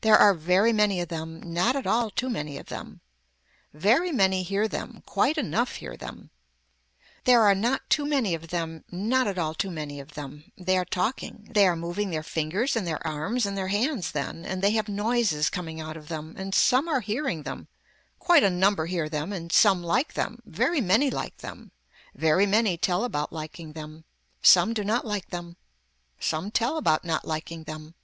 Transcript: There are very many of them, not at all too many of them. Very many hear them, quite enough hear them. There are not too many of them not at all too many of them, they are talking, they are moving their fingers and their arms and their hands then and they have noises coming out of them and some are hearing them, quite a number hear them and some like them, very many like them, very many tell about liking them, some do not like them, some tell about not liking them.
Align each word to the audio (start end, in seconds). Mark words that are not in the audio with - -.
There 0.00 0.18
are 0.18 0.34
very 0.34 0.72
many 0.72 1.00
of 1.00 1.06
them, 1.08 1.40
not 1.40 1.76
at 1.76 1.86
all 1.86 2.10
too 2.10 2.28
many 2.28 2.58
of 2.58 2.66
them. 2.66 3.00
Very 3.72 4.10
many 4.10 4.42
hear 4.42 4.66
them, 4.66 5.04
quite 5.06 5.38
enough 5.38 5.76
hear 5.76 5.96
them. 5.96 6.30
There 7.26 7.42
are 7.42 7.54
not 7.54 7.88
too 7.88 8.04
many 8.04 8.34
of 8.34 8.48
them 8.48 8.82
not 8.90 9.28
at 9.28 9.38
all 9.38 9.54
too 9.54 9.70
many 9.70 10.00
of 10.00 10.14
them, 10.14 10.50
they 10.58 10.76
are 10.76 10.84
talking, 10.84 11.48
they 11.54 11.64
are 11.68 11.76
moving 11.76 12.10
their 12.10 12.24
fingers 12.24 12.74
and 12.74 12.88
their 12.88 13.06
arms 13.06 13.46
and 13.46 13.56
their 13.56 13.68
hands 13.68 14.10
then 14.10 14.44
and 14.44 14.62
they 14.62 14.72
have 14.72 14.88
noises 14.88 15.48
coming 15.48 15.80
out 15.80 15.96
of 15.96 16.08
them 16.08 16.34
and 16.36 16.56
some 16.56 16.88
are 16.88 16.98
hearing 16.98 17.44
them, 17.44 17.68
quite 18.18 18.42
a 18.42 18.50
number 18.50 18.86
hear 18.86 19.08
them 19.08 19.32
and 19.32 19.52
some 19.52 19.80
like 19.80 20.14
them, 20.14 20.42
very 20.44 20.80
many 20.80 21.08
like 21.08 21.36
them, 21.36 21.70
very 22.16 22.46
many 22.46 22.76
tell 22.76 23.04
about 23.04 23.32
liking 23.32 23.74
them, 23.74 24.02
some 24.42 24.72
do 24.74 24.82
not 24.82 25.06
like 25.06 25.30
them, 25.30 25.56
some 26.18 26.50
tell 26.50 26.76
about 26.76 27.04
not 27.04 27.24
liking 27.24 27.62
them. 27.62 27.94